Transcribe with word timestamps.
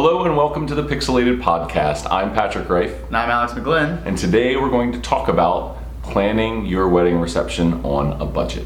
Hello 0.00 0.22
and 0.24 0.36
welcome 0.36 0.64
to 0.68 0.76
the 0.76 0.84
Pixilated 0.84 1.40
Podcast. 1.40 2.06
I'm 2.08 2.32
Patrick 2.32 2.68
Rife, 2.68 2.94
And 3.08 3.16
I'm 3.16 3.30
Alex 3.30 3.54
McGlynn. 3.54 4.00
and 4.06 4.16
today 4.16 4.54
we're 4.54 4.70
going 4.70 4.92
to 4.92 5.00
talk 5.00 5.26
about 5.26 5.76
planning 6.04 6.64
your 6.66 6.88
wedding 6.88 7.18
reception 7.18 7.84
on 7.84 8.12
a 8.22 8.24
budget. 8.24 8.64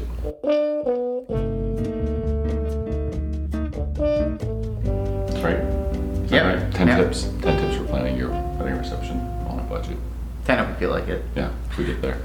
Right? 5.41 5.57
Yep. 6.29 6.45
right? 6.45 6.71
10 6.75 6.87
Yeah. 6.87 6.97
tips. 6.97 7.23
10 7.41 7.57
tips 7.59 7.77
for 7.77 7.83
planning 7.85 8.15
your 8.15 8.29
wedding 8.59 8.77
reception 8.77 9.19
on 9.49 9.57
a 9.57 9.63
budget. 9.63 9.97
10 10.45 10.59
if 10.59 10.67
we 10.69 10.73
feel 10.75 10.91
like 10.91 11.07
it. 11.07 11.23
Yeah, 11.35 11.49
if 11.71 11.77
we 11.79 11.85
get 11.85 11.99
there. 12.01 12.17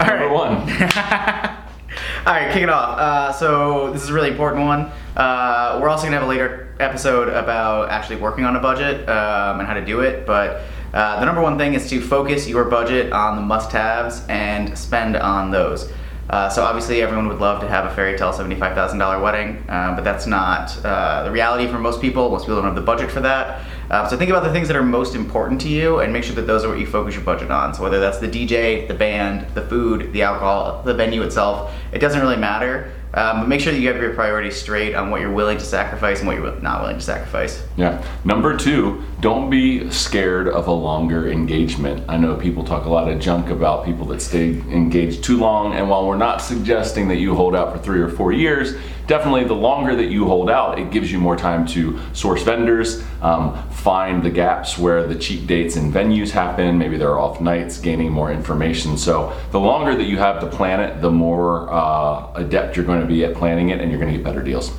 All 0.00 0.06
Number 0.06 0.28
right. 0.28 0.32
one. 0.32 0.56
All 2.26 2.32
right, 2.34 2.50
kick 2.52 2.62
it 2.62 2.70
off. 2.70 2.98
Uh, 2.98 3.32
so 3.32 3.90
this 3.92 4.02
is 4.02 4.08
a 4.08 4.12
really 4.14 4.30
important 4.30 4.64
one. 4.64 4.90
Uh, 5.16 5.78
we're 5.80 5.88
also 5.88 6.04
gonna 6.04 6.16
have 6.16 6.24
a 6.24 6.30
later 6.30 6.74
episode 6.78 7.28
about 7.28 7.90
actually 7.90 8.16
working 8.16 8.44
on 8.44 8.56
a 8.56 8.60
budget 8.60 9.08
um, 9.08 9.60
and 9.60 9.66
how 9.68 9.74
to 9.74 9.84
do 9.84 10.00
it. 10.00 10.26
But 10.26 10.62
uh, 10.92 11.20
the 11.20 11.26
number 11.26 11.40
one 11.40 11.58
thing 11.58 11.74
is 11.74 11.88
to 11.90 12.00
focus 12.00 12.48
your 12.48 12.64
budget 12.64 13.12
on 13.12 13.36
the 13.36 13.42
must-haves 13.42 14.24
and 14.28 14.76
spend 14.76 15.16
on 15.16 15.50
those. 15.50 15.92
Uh, 16.30 16.48
so 16.48 16.62
obviously, 16.62 17.02
everyone 17.02 17.26
would 17.26 17.40
love 17.40 17.60
to 17.60 17.66
have 17.66 17.86
a 17.86 17.94
fairy 17.94 18.16
tale 18.16 18.32
seventy-five 18.32 18.76
thousand 18.76 19.00
dollar 19.00 19.20
wedding, 19.20 19.64
uh, 19.68 19.92
but 19.96 20.04
that's 20.04 20.28
not 20.28 20.72
uh, 20.84 21.24
the 21.24 21.30
reality 21.30 21.66
for 21.66 21.80
most 21.80 22.00
people. 22.00 22.30
Most 22.30 22.42
people 22.42 22.54
don't 22.54 22.66
have 22.66 22.76
the 22.76 22.80
budget 22.80 23.10
for 23.10 23.20
that. 23.20 23.66
Uh, 23.90 24.06
so 24.06 24.16
think 24.16 24.30
about 24.30 24.44
the 24.44 24.52
things 24.52 24.68
that 24.68 24.76
are 24.76 24.84
most 24.84 25.16
important 25.16 25.60
to 25.62 25.68
you, 25.68 25.98
and 25.98 26.12
make 26.12 26.22
sure 26.22 26.36
that 26.36 26.46
those 26.46 26.64
are 26.64 26.68
what 26.68 26.78
you 26.78 26.86
focus 26.86 27.16
your 27.16 27.24
budget 27.24 27.50
on. 27.50 27.74
So 27.74 27.82
whether 27.82 27.98
that's 27.98 28.18
the 28.18 28.28
DJ, 28.28 28.86
the 28.86 28.94
band, 28.94 29.44
the 29.54 29.62
food, 29.62 30.12
the 30.12 30.22
alcohol, 30.22 30.84
the 30.84 30.94
venue 30.94 31.22
itself, 31.22 31.74
it 31.90 31.98
doesn't 31.98 32.20
really 32.20 32.36
matter. 32.36 32.92
Um, 33.12 33.40
but 33.40 33.48
make 33.48 33.60
sure 33.60 33.72
that 33.72 33.80
you 33.80 33.88
have 33.88 34.00
your 34.00 34.14
priorities 34.14 34.56
straight 34.56 34.94
on 34.94 35.10
what 35.10 35.20
you're 35.20 35.32
willing 35.32 35.58
to 35.58 35.64
sacrifice 35.64 36.20
and 36.20 36.28
what 36.28 36.36
you're 36.36 36.60
not 36.60 36.82
willing 36.82 36.98
to 36.98 37.02
sacrifice. 37.02 37.62
Yeah. 37.76 38.04
Number 38.24 38.56
two, 38.56 39.04
don't 39.20 39.50
be 39.50 39.90
scared 39.90 40.46
of 40.48 40.68
a 40.68 40.72
longer 40.72 41.28
engagement. 41.28 42.04
I 42.08 42.16
know 42.16 42.36
people 42.36 42.62
talk 42.62 42.84
a 42.84 42.88
lot 42.88 43.10
of 43.10 43.18
junk 43.20 43.50
about 43.50 43.84
people 43.84 44.06
that 44.06 44.22
stay 44.22 44.50
engaged 44.50 45.24
too 45.24 45.38
long, 45.38 45.74
and 45.74 45.90
while 45.90 46.06
we're 46.06 46.16
not 46.16 46.40
suggesting 46.40 47.08
that 47.08 47.16
you 47.16 47.34
hold 47.34 47.56
out 47.56 47.72
for 47.72 47.82
three 47.82 48.00
or 48.00 48.08
four 48.08 48.32
years, 48.32 48.74
definitely 49.10 49.42
the 49.42 49.52
longer 49.52 49.96
that 49.96 50.06
you 50.06 50.24
hold 50.24 50.48
out, 50.48 50.78
it 50.78 50.92
gives 50.92 51.10
you 51.10 51.18
more 51.18 51.34
time 51.34 51.66
to 51.66 51.98
source 52.12 52.44
vendors, 52.44 53.02
um, 53.22 53.60
find 53.70 54.22
the 54.22 54.30
gaps 54.30 54.78
where 54.78 55.04
the 55.04 55.16
cheap 55.16 55.48
dates 55.48 55.74
and 55.74 55.92
venues 55.92 56.30
happen. 56.30 56.78
Maybe 56.78 56.96
there 56.96 57.10
are 57.10 57.18
off 57.18 57.40
nights, 57.40 57.80
gaining 57.80 58.12
more 58.12 58.30
information. 58.30 58.96
So 58.96 59.36
the 59.50 59.58
longer 59.58 59.96
that 59.96 60.04
you 60.04 60.16
have 60.18 60.38
to 60.42 60.46
plan 60.46 60.78
it, 60.78 61.02
the 61.02 61.10
more 61.10 61.68
uh, 61.72 62.32
adept 62.34 62.76
you're 62.76 62.86
going 62.86 63.00
to 63.00 63.06
be 63.06 63.24
at 63.24 63.34
planning 63.34 63.70
it, 63.70 63.80
and 63.80 63.90
you're 63.90 64.00
going 64.00 64.12
to 64.12 64.16
get 64.16 64.24
better 64.24 64.44
deals. 64.44 64.70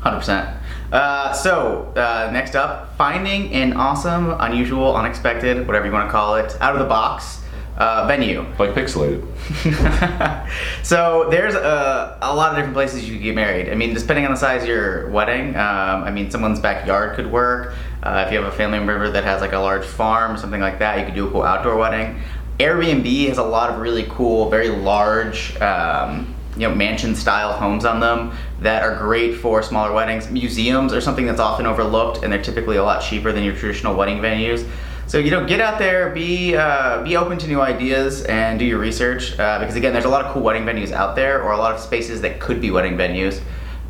100%. 0.00 0.56
Uh, 0.90 1.34
so, 1.34 1.92
uh, 1.96 2.30
next 2.32 2.56
up, 2.56 2.96
finding 2.96 3.52
an 3.52 3.74
awesome, 3.74 4.34
unusual, 4.40 4.96
unexpected, 4.96 5.66
whatever 5.66 5.84
you 5.84 5.92
want 5.92 6.08
to 6.08 6.12
call 6.12 6.36
it, 6.36 6.56
out 6.62 6.72
of 6.74 6.78
the 6.78 6.88
box 6.88 7.43
uh, 7.76 8.06
venue. 8.06 8.46
Like 8.58 8.74
Pixilated. 8.74 9.24
so 10.82 11.28
there's 11.30 11.54
a, 11.54 12.18
a 12.22 12.34
lot 12.34 12.50
of 12.50 12.56
different 12.56 12.74
places 12.74 13.08
you 13.08 13.14
could 13.14 13.22
get 13.22 13.34
married. 13.34 13.68
I 13.68 13.74
mean, 13.74 13.94
depending 13.94 14.24
on 14.24 14.30
the 14.30 14.36
size 14.36 14.62
of 14.62 14.68
your 14.68 15.08
wedding, 15.10 15.50
um, 15.56 16.04
I 16.04 16.10
mean, 16.10 16.30
someone's 16.30 16.60
backyard 16.60 17.16
could 17.16 17.30
work. 17.30 17.74
Uh, 18.02 18.24
if 18.26 18.32
you 18.32 18.40
have 18.40 18.52
a 18.52 18.56
family 18.56 18.78
member 18.78 19.10
that 19.10 19.24
has 19.24 19.40
like 19.40 19.52
a 19.52 19.58
large 19.58 19.84
farm, 19.84 20.36
something 20.36 20.60
like 20.60 20.78
that, 20.78 20.98
you 20.98 21.04
could 21.04 21.14
do 21.14 21.26
a 21.26 21.30
cool 21.30 21.42
outdoor 21.42 21.76
wedding. 21.76 22.20
Airbnb 22.58 23.28
has 23.28 23.38
a 23.38 23.42
lot 23.42 23.70
of 23.70 23.80
really 23.80 24.06
cool, 24.08 24.48
very 24.48 24.68
large, 24.68 25.60
um, 25.60 26.32
you 26.54 26.68
know, 26.68 26.74
mansion-style 26.74 27.54
homes 27.54 27.84
on 27.84 27.98
them 27.98 28.32
that 28.60 28.84
are 28.84 28.96
great 28.96 29.34
for 29.34 29.60
smaller 29.60 29.92
weddings. 29.92 30.30
Museums 30.30 30.92
are 30.92 31.00
something 31.00 31.26
that's 31.26 31.40
often 31.40 31.66
overlooked, 31.66 32.22
and 32.22 32.32
they're 32.32 32.40
typically 32.40 32.76
a 32.76 32.84
lot 32.84 33.02
cheaper 33.02 33.32
than 33.32 33.42
your 33.42 33.56
traditional 33.56 33.96
wedding 33.96 34.18
venues. 34.18 34.68
So 35.06 35.18
you 35.18 35.30
know, 35.30 35.46
get 35.46 35.60
out 35.60 35.78
there, 35.78 36.10
be 36.10 36.56
uh, 36.56 37.02
be 37.02 37.16
open 37.16 37.38
to 37.38 37.46
new 37.46 37.60
ideas, 37.60 38.22
and 38.22 38.58
do 38.58 38.64
your 38.64 38.78
research. 38.78 39.38
Uh, 39.38 39.58
because 39.58 39.76
again, 39.76 39.92
there's 39.92 40.06
a 40.06 40.08
lot 40.08 40.24
of 40.24 40.32
cool 40.32 40.42
wedding 40.42 40.64
venues 40.64 40.92
out 40.92 41.14
there, 41.14 41.42
or 41.42 41.52
a 41.52 41.58
lot 41.58 41.74
of 41.74 41.80
spaces 41.80 42.20
that 42.22 42.40
could 42.40 42.60
be 42.60 42.70
wedding 42.70 42.96
venues 42.96 43.40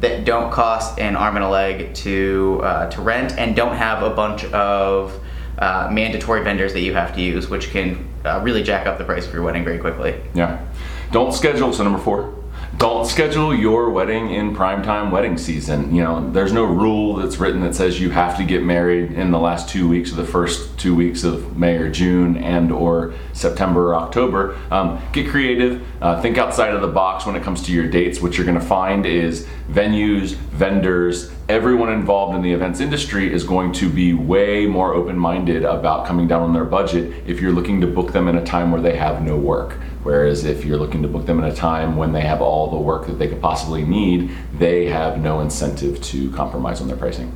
that 0.01 0.25
don't 0.25 0.53
cost 0.53 0.99
an 0.99 1.17
arm 1.17 1.37
and 1.37 1.45
a 1.45 1.49
leg 1.49 1.95
to 1.95 2.61
uh, 2.63 2.91
to 2.91 3.01
rent, 3.01 3.39
and 3.39 3.57
don't 3.57 3.77
have 3.77 4.03
a 4.03 4.11
bunch 4.11 4.45
of 4.47 5.19
uh, 5.59 5.89
mandatory 5.91 6.43
vendors 6.43 6.73
that 6.73 6.81
you 6.81 6.93
have 6.93 7.15
to 7.15 7.23
use, 7.23 7.49
which 7.49 7.71
can 7.71 8.09
uh, 8.25 8.41
really 8.43 8.63
jack 8.63 8.87
up 8.87 8.99
the 8.99 9.05
price 9.05 9.27
of 9.27 9.33
your 9.33 9.43
wedding 9.43 9.65
very 9.65 9.79
quickly. 9.79 10.21
Yeah. 10.35 10.65
Don't 11.13 11.33
schedule, 11.33 11.73
so 11.73 11.85
number 11.85 11.99
four, 11.99 12.35
don't 12.79 13.07
schedule 13.07 13.55
your 13.55 13.91
wedding 13.91 14.31
in 14.31 14.55
primetime 14.55 15.11
wedding 15.11 15.37
season. 15.37 15.95
You 15.95 16.03
know, 16.03 16.31
there's 16.31 16.53
no 16.53 16.65
rule 16.65 17.17
that's 17.17 17.37
written 17.37 17.61
that 17.61 17.75
says 17.75 18.01
you 18.01 18.11
have 18.11 18.37
to 18.39 18.45
get 18.45 18.63
married 18.63 19.13
in 19.13 19.31
the 19.31 19.39
last 19.39 19.69
two 19.69 19.89
weeks 19.89 20.13
or 20.13 20.17
the 20.17 20.25
first 20.25 20.79
two 20.79 20.95
weeks 20.95 21.25
of 21.25 21.57
May 21.57 21.77
or 21.77 21.91
June 21.91 22.37
and 22.37 22.73
or 22.73 23.15
September 23.33 23.91
or 23.91 23.97
October. 23.97 24.59
Um, 24.71 25.01
get 25.13 25.29
creative, 25.29 25.87
uh, 26.01 26.21
think 26.23 26.39
outside 26.39 26.75
of 26.75 26.81
the 26.81 26.89
box 26.89 27.27
when 27.27 27.37
it 27.37 27.43
comes 27.43 27.63
to 27.65 27.73
your 27.73 27.87
dates. 27.87 28.21
What 28.21 28.37
you're 28.37 28.47
gonna 28.47 28.61
find 28.61 29.07
is 29.07 29.47
venues, 29.71 30.35
vendors, 30.35 31.31
everyone 31.49 31.93
involved 31.93 32.35
in 32.35 32.43
the 32.43 32.53
events 32.53 32.81
industry 32.81 33.31
is 33.31 33.45
going 33.45 33.71
to 33.71 33.89
be 33.89 34.15
way 34.15 34.67
more 34.67 34.95
open-minded 34.95 35.63
about 35.65 36.07
coming 36.07 36.27
down 36.27 36.43
on 36.43 36.55
their 36.55 36.65
budget 36.65 37.13
if 37.27 37.41
you're 37.41 37.53
looking 37.53 37.81
to 37.83 37.87
book 37.87 38.13
them 38.13 38.29
in 38.29 38.37
a 38.37 38.45
time 38.45 38.73
where 38.73 38.81
they 38.81 38.97
have 38.97 39.23
no 39.23 39.37
work. 39.37 39.75
Whereas 40.03 40.45
if 40.45 40.65
you're 40.65 40.79
looking 40.79 41.03
to 41.03 41.09
book 41.09 41.27
them 41.27 41.39
in 41.39 41.45
a 41.45 41.55
time 41.55 41.97
when 41.97 42.13
they 42.13 42.23
have 42.23 42.41
all 42.41 42.71
the 42.71 42.79
work 42.79 43.07
that 43.07 43.19
they 43.19 43.29
could 43.29 43.43
possibly 43.43 43.85
need, 43.85 44.31
they 44.59 44.87
have 44.87 45.21
no 45.21 45.41
incentive 45.41 46.01
to 46.03 46.31
compromise 46.31 46.81
on 46.81 46.89
their 46.89 46.97
pricing. 46.97 47.33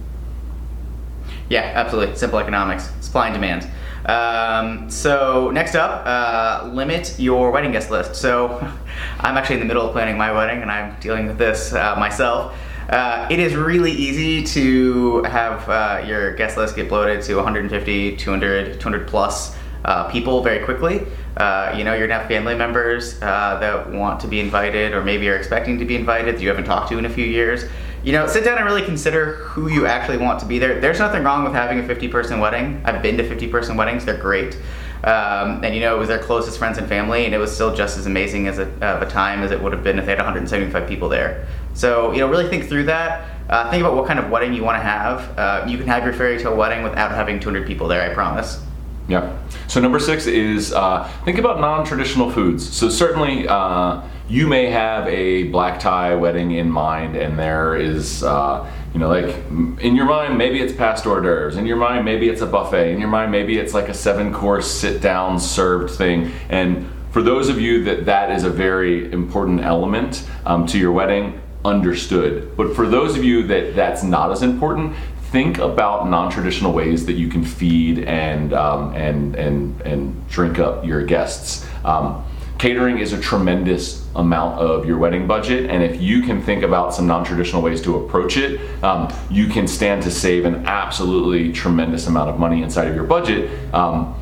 Yeah, 1.51 1.73
absolutely. 1.75 2.17
Simple 2.17 2.39
economics, 2.39 2.91
supply 3.01 3.29
and 3.29 3.35
demand. 3.35 3.71
Um, 4.07 4.91
so 4.91 5.51
next 5.51 5.75
up, 5.75 6.03
uh, 6.07 6.71
limit 6.73 7.19
your 7.19 7.51
wedding 7.51 7.73
guest 7.73 7.91
list. 7.91 8.15
So 8.17 8.59
I'm 9.21 9.37
actually 9.37 9.57
in 9.57 9.61
the 9.61 9.67
middle 9.67 9.87
of 9.87 9.93
planning 9.93 10.17
my 10.17 10.33
wedding, 10.33 10.63
and 10.63 10.71
I'm 10.71 10.99
dealing 11.01 11.27
with 11.27 11.37
this 11.37 11.75
uh, 11.75 11.95
myself. 11.97 12.55
Uh, 12.89 13.29
it 13.31 13.39
is 13.39 13.55
really 13.55 13.93
easy 13.93 14.43
to 14.43 15.23
have 15.25 15.69
uh, 15.69 16.03
your 16.07 16.35
guest 16.37 16.57
list 16.57 16.75
get 16.75 16.89
bloated 16.89 17.23
to 17.23 17.35
150, 17.35 18.17
200, 18.17 18.81
200 18.81 19.09
plus 19.09 19.55
uh, 19.85 20.11
people 20.11 20.43
very 20.43 20.65
quickly. 20.65 21.07
Uh, 21.37 21.75
you 21.77 21.85
know, 21.85 21.95
you're 21.95 22.09
gonna 22.09 22.21
have 22.21 22.29
family 22.29 22.55
members 22.55 23.21
uh, 23.23 23.59
that 23.61 23.91
want 23.93 24.21
to 24.21 24.27
be 24.27 24.41
invited, 24.41 24.95
or 24.95 25.05
maybe 25.05 25.29
are 25.29 25.37
expecting 25.37 25.79
to 25.79 25.85
be 25.85 25.97
invited 25.97 26.35
that 26.35 26.41
you 26.41 26.49
haven't 26.49 26.65
talked 26.65 26.89
to 26.89 26.99
in 26.99 27.05
a 27.05 27.11
few 27.11 27.27
years. 27.27 27.65
You 28.03 28.13
know, 28.13 28.27
sit 28.27 28.45
down 28.45 28.57
and 28.57 28.67
really 28.67 28.83
consider 28.83 29.35
who 29.37 29.69
you 29.69 29.87
actually 29.87 30.19
want 30.19 30.41
to 30.41 30.47
be 30.47 30.59
there. 30.59 30.81
There's 30.81 30.99
nothing 30.99 31.23
wrong 31.23 31.45
with 31.45 31.53
having 31.53 31.79
a 31.81 31.87
50 31.87 32.09
person 32.09 32.41
wedding. 32.41 32.81
I've 32.85 33.03
been 33.03 33.19
to 33.19 33.29
50 33.29 33.49
person 33.49 33.77
weddings, 33.77 34.05
they're 34.05 34.17
great. 34.17 34.57
Um, 35.05 35.63
and 35.63 35.75
you 35.75 35.81
know, 35.81 35.95
it 35.95 35.99
was 35.99 36.09
their 36.09 36.19
closest 36.19 36.59
friends 36.59 36.79
and 36.79 36.89
family, 36.89 37.25
and 37.25 37.35
it 37.35 37.39
was 37.39 37.55
still 37.55 37.75
just 37.75 37.99
as 37.99 38.07
amazing 38.07 38.49
as 38.49 38.59
a, 38.59 38.67
of 38.85 39.03
a 39.03 39.07
time 39.07 39.43
as 39.43 39.51
it 39.51 39.63
would 39.63 39.73
have 39.73 39.85
been 39.85 39.99
if 39.99 40.07
they 40.07 40.13
had 40.13 40.19
175 40.19 40.89
people 40.89 41.09
there. 41.09 41.47
So, 41.79 42.11
you 42.11 42.19
know, 42.19 42.27
really 42.29 42.49
think 42.49 42.69
through 42.69 42.87
that. 42.87 43.29
Uh, 43.49 43.71
think 43.71 43.83
about 43.83 43.95
what 43.95 44.09
kind 44.09 44.19
of 44.19 44.31
wedding 44.31 44.53
you 44.53 44.65
want 44.65 44.79
to 44.79 44.83
have. 44.83 45.39
Uh, 45.39 45.65
you 45.69 45.79
can 45.79 45.87
have 45.87 46.03
your 46.03 46.13
fairy 46.13 46.37
tale 46.37 46.57
wedding 46.57 46.83
without 46.83 47.13
having 47.13 47.39
200 47.39 47.69
people 47.69 47.87
there, 47.87 48.03
I 48.03 48.13
promise. 48.13 48.61
Yeah. 49.07 49.39
So 49.69 49.81
number 49.81 50.01
six 50.01 50.27
is 50.27 50.73
uh, 50.73 51.09
think 51.25 51.39
about 51.39 51.61
non-traditional 51.61 52.33
foods. 52.33 52.69
So 52.69 52.89
certainly 52.89 53.47
uh, 53.47 54.03
you 54.29 54.49
may 54.49 54.67
have 54.67 55.07
a 55.07 55.45
black 55.45 55.79
tie 55.79 56.17
wedding 56.17 56.51
in 56.51 56.69
mind, 56.69 57.15
and 57.15 57.39
there 57.39 57.77
is. 57.77 58.25
Uh, 58.25 58.69
you 58.95 59.01
know, 59.01 59.09
like 59.09 59.37
in 59.85 59.95
your 59.95 60.07
mind, 60.07 60.39
maybe 60.39 60.61
it's 60.61 60.73
past 60.73 61.05
hors 61.05 61.21
d'oeuvres. 61.21 61.57
In 61.59 61.67
your 61.67 61.77
mind, 61.77 62.07
maybe 62.07 62.31
it's 62.31 62.41
a 62.41 62.47
buffet. 62.47 62.91
In 62.91 62.99
your 62.99 63.11
mind, 63.11 63.31
maybe 63.31 63.59
it's 63.59 63.75
like 63.75 63.91
a 63.91 63.95
seven-course 63.95 64.69
sit-down 64.69 65.39
served 65.39 65.95
thing. 65.95 66.33
And 66.49 66.91
for 67.11 67.21
those 67.21 67.51
of 67.51 67.61
you 67.61 67.85
that 67.85 68.07
that 68.07 68.31
is 68.31 68.45
a 68.45 68.51
very 68.51 69.13
important 69.13 69.61
element 69.61 70.27
um, 70.47 70.67
to 70.69 70.79
your 70.79 70.91
wedding, 70.91 71.39
understood. 71.65 72.57
But 72.57 72.75
for 72.75 72.87
those 72.89 73.17
of 73.17 73.25
you 73.25 73.47
that 73.49 73.75
that's 73.75 74.03
not 74.03 74.31
as 74.31 74.43
important, 74.43 74.95
think 75.31 75.59
about 75.59 76.09
non-traditional 76.09 76.73
ways 76.73 77.05
that 77.07 77.15
you 77.15 77.29
can 77.29 77.45
feed 77.45 78.05
and 78.05 78.53
um, 78.53 78.95
and 78.95 79.35
and 79.37 79.81
and 79.83 80.29
drink 80.29 80.59
up 80.59 80.85
your 80.85 81.05
guests. 81.05 81.67
Um, 81.85 82.25
catering 82.59 82.99
is 82.99 83.13
a 83.13 83.21
tremendous 83.21 84.05
amount 84.17 84.59
of 84.59 84.85
your 84.85 84.99
wedding 84.99 85.27
budget, 85.27 85.71
and 85.71 85.83
if 85.83 86.01
you 86.01 86.23
can 86.23 86.43
think 86.43 86.63
about 86.63 86.95
some 86.95 87.07
non-traditional 87.07 87.63
ways 87.63 87.81
to 87.83 87.97
approach 88.05 88.37
it, 88.37 88.61
um, 88.83 89.13
you 89.31 89.47
can 89.47 89.69
stand 89.69 90.03
to 90.03 90.11
save 90.11 90.45
an 90.45 90.67
absolutely 90.67 91.53
tremendous 91.53 92.07
amount 92.07 92.31
of 92.31 92.39
money 92.39 92.63
inside 92.63 92.89
of 92.89 92.95
your 92.95 93.05
budget. 93.05 93.51
Um, 93.73 94.15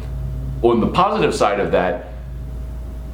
on 0.63 0.81
the 0.81 0.89
positive 0.89 1.35
side 1.35 1.61
of 1.61 1.73
that, 1.73 2.13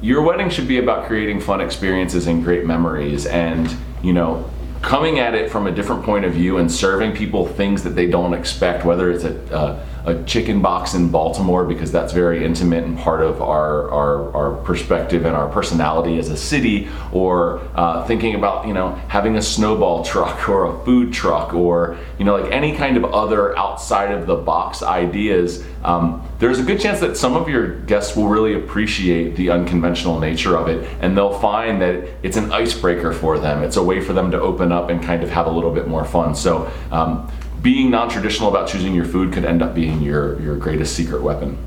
your 0.01 0.21
wedding 0.21 0.49
should 0.49 0.67
be 0.67 0.79
about 0.79 1.07
creating 1.07 1.39
fun 1.39 1.61
experiences 1.61 2.27
and 2.27 2.43
great 2.43 2.65
memories 2.65 3.25
and 3.25 3.73
you 4.03 4.13
know 4.13 4.47
coming 4.83 5.17
at 5.17 5.33
it 5.33 5.49
from 5.49 5.65
a 5.65 5.71
different 5.71 6.03
point 6.03 6.25
of 6.25 6.33
view 6.33 6.57
and 6.57 6.69
serving 6.69 7.15
people 7.15 7.47
things 7.47 7.83
that 7.83 7.91
they 7.91 8.05
don't 8.05 8.33
expect, 8.33 8.83
whether 8.83 9.09
it's 9.09 9.23
a, 9.23 9.87
a 10.05 10.23
chicken 10.23 10.61
box 10.61 10.93
in 10.93 11.09
Baltimore, 11.09 11.65
because 11.65 11.91
that's 11.91 12.13
very 12.13 12.45
intimate 12.45 12.83
and 12.83 12.97
part 12.97 13.21
of 13.21 13.41
our, 13.41 13.89
our, 13.89 14.35
our 14.35 14.63
perspective 14.63 15.25
and 15.25 15.35
our 15.35 15.47
personality 15.49 16.17
as 16.19 16.29
a 16.29 16.37
city, 16.37 16.89
or 17.11 17.59
uh, 17.75 18.05
thinking 18.05 18.35
about, 18.35 18.67
you 18.67 18.73
know, 18.73 18.93
having 19.07 19.37
a 19.37 19.41
snowball 19.41 20.03
truck 20.13 20.49
or 20.49 20.65
a 20.65 20.85
food 20.85 21.13
truck 21.13 21.53
or, 21.53 21.97
you 22.17 22.25
know, 22.25 22.37
like 22.37 22.51
any 22.51 22.75
kind 22.75 22.97
of 22.97 23.05
other 23.05 23.57
outside 23.57 24.11
of 24.11 24.27
the 24.27 24.35
box 24.35 24.83
ideas. 24.83 25.63
Um, 25.83 26.27
there's 26.39 26.59
a 26.59 26.63
good 26.63 26.79
chance 26.79 26.99
that 26.99 27.17
some 27.17 27.35
of 27.35 27.47
your 27.47 27.79
guests 27.81 28.15
will 28.15 28.27
really 28.27 28.55
appreciate 28.55 29.35
the 29.35 29.49
unconventional 29.49 30.19
nature 30.19 30.57
of 30.57 30.67
it 30.67 30.87
and 31.01 31.15
they'll 31.15 31.39
find 31.39 31.81
that 31.81 32.07
it's 32.23 32.37
an 32.37 32.51
icebreaker 32.51 33.13
for 33.13 33.39
them. 33.39 33.63
It's 33.63 33.77
a 33.77 33.83
way 33.83 34.01
for 34.01 34.13
them 34.13 34.31
to 34.31 34.39
open 34.39 34.71
up 34.71 34.89
and 34.89 35.01
kind 35.01 35.23
of 35.23 35.29
have 35.29 35.47
a 35.47 35.51
little 35.51 35.71
bit 35.71 35.87
more 35.87 36.05
fun. 36.05 36.35
So, 36.35 36.71
um, 36.91 37.29
being 37.63 37.89
non-traditional 37.89 38.49
about 38.49 38.67
choosing 38.67 38.93
your 38.93 39.05
food 39.05 39.33
could 39.33 39.45
end 39.45 39.63
up 39.63 39.73
being 39.73 40.01
your 40.01 40.39
your 40.41 40.55
greatest 40.55 40.95
secret 40.95 41.23
weapon. 41.23 41.57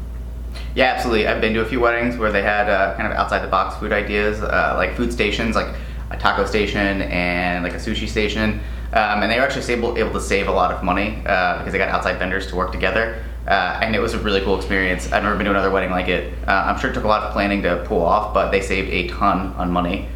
Yeah, 0.74 0.92
absolutely. 0.94 1.26
I've 1.26 1.40
been 1.40 1.54
to 1.54 1.60
a 1.60 1.64
few 1.64 1.80
weddings 1.80 2.18
where 2.18 2.30
they 2.30 2.42
had 2.42 2.68
uh, 2.68 2.94
kind 2.96 3.10
of 3.10 3.18
outside 3.18 3.40
the 3.40 3.48
box 3.48 3.76
food 3.76 3.92
ideas, 3.92 4.42
uh, 4.42 4.74
like 4.76 4.94
food 4.94 5.10
stations, 5.10 5.56
like 5.56 5.74
a 6.10 6.18
taco 6.18 6.44
station 6.44 7.02
and 7.02 7.64
like 7.64 7.72
a 7.72 7.78
sushi 7.78 8.06
station, 8.06 8.60
um, 8.92 9.22
and 9.22 9.32
they 9.32 9.40
were 9.40 9.46
actually 9.46 9.72
able 9.72 9.96
able 9.98 10.12
to 10.12 10.20
save 10.20 10.48
a 10.48 10.52
lot 10.52 10.70
of 10.70 10.84
money 10.84 11.22
uh, 11.26 11.58
because 11.58 11.72
they 11.72 11.78
got 11.78 11.88
outside 11.88 12.18
vendors 12.18 12.46
to 12.48 12.56
work 12.56 12.72
together. 12.72 13.22
Uh, 13.48 13.78
and 13.80 13.94
it 13.94 14.00
was 14.00 14.12
a 14.12 14.18
really 14.18 14.40
cool 14.40 14.56
experience. 14.56 15.10
I've 15.12 15.22
never 15.22 15.36
been 15.36 15.44
to 15.44 15.52
another 15.52 15.70
wedding 15.70 15.90
like 15.90 16.08
it. 16.08 16.34
Uh, 16.46 16.50
I'm 16.66 16.78
sure 16.78 16.90
it 16.90 16.94
took 16.94 17.04
a 17.04 17.08
lot 17.08 17.22
of 17.22 17.32
planning 17.32 17.62
to 17.62 17.84
pull 17.86 18.02
off, 18.02 18.34
but 18.34 18.50
they 18.50 18.60
saved 18.60 18.90
a 18.90 19.06
ton 19.06 19.52
on 19.54 19.70
money. 19.70 20.08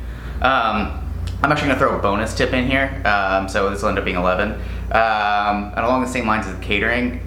Um, 0.42 1.00
I'm 1.42 1.50
actually 1.50 1.68
going 1.68 1.78
to 1.78 1.86
throw 1.86 1.98
a 1.98 2.02
bonus 2.02 2.34
tip 2.34 2.52
in 2.52 2.66
here, 2.66 3.00
um, 3.06 3.48
so 3.48 3.70
this 3.70 3.80
will 3.80 3.88
end 3.88 3.98
up 3.98 4.04
being 4.04 4.16
11. 4.16 4.60
Um, 4.90 5.72
and 5.76 5.80
along 5.80 6.02
the 6.02 6.08
same 6.08 6.26
lines 6.26 6.46
as 6.46 6.58
catering, 6.60 7.20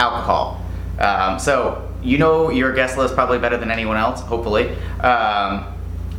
alcohol. 0.00 0.60
Um, 0.98 1.38
so 1.38 1.90
you 2.02 2.18
know 2.18 2.50
your 2.50 2.72
guest 2.72 2.98
list 2.98 3.14
probably 3.14 3.38
better 3.38 3.56
than 3.56 3.70
anyone 3.70 3.96
else, 3.96 4.20
hopefully. 4.20 4.70
Um, 5.00 5.64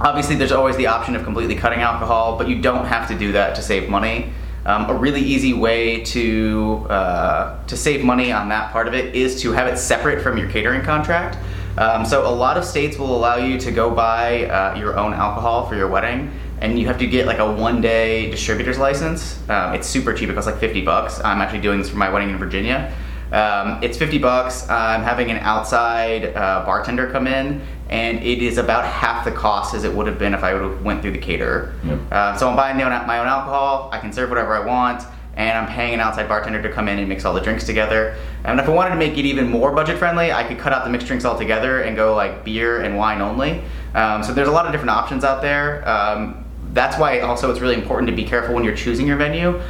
obviously, 0.01 0.35
there's 0.35 0.51
always 0.51 0.77
the 0.77 0.87
option 0.87 1.15
of 1.15 1.23
completely 1.23 1.55
cutting 1.55 1.79
alcohol, 1.81 2.37
but 2.37 2.47
you 2.47 2.61
don't 2.61 2.85
have 2.85 3.07
to 3.09 3.17
do 3.17 3.31
that 3.33 3.55
to 3.55 3.61
save 3.61 3.89
money. 3.89 4.33
Um, 4.65 4.89
a 4.89 4.95
really 4.95 5.21
easy 5.21 5.53
way 5.53 6.01
to 6.05 6.87
uh, 6.89 7.63
to 7.67 7.77
save 7.77 8.03
money 8.03 8.31
on 8.31 8.49
that 8.49 8.71
part 8.71 8.87
of 8.87 8.95
it 8.95 9.13
is 9.13 9.41
to 9.43 9.51
have 9.51 9.67
it 9.67 9.77
separate 9.77 10.23
from 10.23 10.37
your 10.37 10.49
catering 10.49 10.81
contract. 10.81 11.37
Um, 11.77 12.05
so 12.05 12.27
a 12.27 12.31
lot 12.31 12.57
of 12.57 12.63
states 12.63 12.97
will 12.97 13.15
allow 13.15 13.35
you 13.35 13.59
to 13.59 13.71
go 13.71 13.91
buy 13.91 14.45
uh, 14.45 14.75
your 14.75 14.97
own 14.97 15.13
alcohol 15.13 15.67
for 15.67 15.75
your 15.75 15.87
wedding, 15.87 16.31
and 16.61 16.79
you 16.79 16.87
have 16.87 16.97
to 16.99 17.07
get 17.07 17.25
like 17.25 17.39
a 17.39 17.53
one-day 17.53 18.31
distributor's 18.31 18.77
license. 18.77 19.37
Um, 19.49 19.73
it's 19.73 19.87
super 19.87 20.13
cheap; 20.13 20.29
it 20.29 20.33
costs 20.33 20.49
like 20.49 20.59
50 20.59 20.81
bucks. 20.81 21.19
I'm 21.23 21.41
actually 21.41 21.61
doing 21.61 21.79
this 21.79 21.89
for 21.89 21.97
my 21.97 22.09
wedding 22.09 22.29
in 22.29 22.37
Virginia. 22.37 22.93
Um, 23.31 23.83
it's 23.83 23.97
50 23.97 24.19
bucks. 24.19 24.69
I'm 24.69 25.03
having 25.03 25.31
an 25.31 25.37
outside 25.37 26.35
uh, 26.35 26.63
bartender 26.65 27.11
come 27.11 27.27
in, 27.27 27.61
and 27.89 28.19
it 28.19 28.41
is 28.41 28.57
about 28.57 28.85
half 28.85 29.25
the 29.25 29.31
cost 29.31 29.73
as 29.73 29.83
it 29.83 29.93
would 29.93 30.07
have 30.07 30.17
been 30.17 30.33
if 30.33 30.43
I 30.43 30.53
would 30.53 30.63
have 30.63 30.81
went 30.83 31.01
through 31.01 31.11
the 31.11 31.17
caterer. 31.17 31.73
Yep. 31.83 31.99
Uh, 32.11 32.37
so 32.37 32.49
I'm 32.49 32.55
buying 32.55 32.77
my 32.77 32.83
own, 32.83 33.07
my 33.07 33.19
own 33.19 33.27
alcohol. 33.27 33.89
I 33.91 33.99
can 33.99 34.13
serve 34.13 34.29
whatever 34.29 34.55
I 34.55 34.65
want, 34.65 35.03
and 35.35 35.57
I'm 35.57 35.67
paying 35.67 35.93
an 35.93 35.99
outside 35.99 36.27
bartender 36.27 36.61
to 36.61 36.71
come 36.71 36.87
in 36.87 36.99
and 36.99 37.09
mix 37.09 37.25
all 37.25 37.33
the 37.33 37.41
drinks 37.41 37.65
together. 37.65 38.15
And 38.43 38.59
if 38.59 38.67
I 38.67 38.71
wanted 38.71 38.91
to 38.91 38.95
make 38.95 39.17
it 39.17 39.25
even 39.25 39.49
more 39.49 39.71
budget 39.71 39.97
friendly, 39.97 40.31
I 40.31 40.43
could 40.43 40.57
cut 40.57 40.71
out 40.71 40.85
the 40.85 40.89
mixed 40.89 41.07
drinks 41.07 41.25
altogether 41.25 41.81
and 41.81 41.95
go 41.95 42.15
like 42.15 42.45
beer 42.45 42.81
and 42.81 42.97
wine 42.97 43.21
only. 43.21 43.61
Um, 43.93 44.23
so 44.23 44.33
there's 44.33 44.47
a 44.47 44.51
lot 44.51 44.65
of 44.65 44.71
different 44.71 44.91
options 44.91 45.23
out 45.23 45.41
there. 45.41 45.87
Um, 45.87 46.45
that's 46.73 46.97
why 46.97 47.19
also 47.19 47.51
it's 47.51 47.59
really 47.59 47.75
important 47.75 48.09
to 48.09 48.15
be 48.15 48.23
careful 48.23 48.55
when 48.55 48.63
you're 48.63 48.75
choosing 48.75 49.07
your 49.07 49.17
venue. 49.17 49.61